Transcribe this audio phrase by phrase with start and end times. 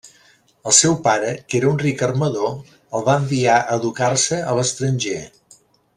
[0.69, 2.55] El seu pare, que era un ric armador,
[2.99, 5.25] el va enviar a educar-se a l'estranger.